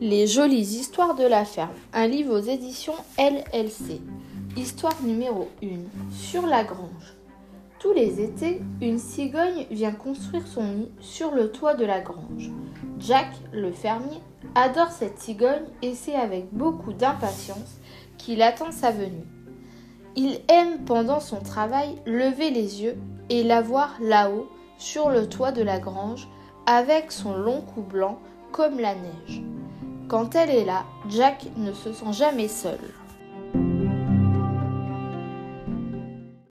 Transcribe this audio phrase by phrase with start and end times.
[0.00, 4.00] Les jolies histoires de la ferme, un livre aux éditions LLC.
[4.56, 5.66] Histoire numéro 1.
[6.12, 7.14] Sur la grange.
[7.78, 12.50] Tous les étés, une cigogne vient construire son nid sur le toit de la grange.
[12.98, 14.18] Jack, le fermier,
[14.56, 17.78] adore cette cigogne et c'est avec beaucoup d'impatience
[18.18, 19.28] qu'il attend sa venue.
[20.16, 22.96] Il aime pendant son travail lever les yeux
[23.30, 26.28] et la voir là-haut, sur le toit de la grange,
[26.66, 28.18] avec son long cou blanc
[28.50, 29.42] comme la neige.
[30.14, 32.78] Quand elle est là, Jack ne se sent jamais seul.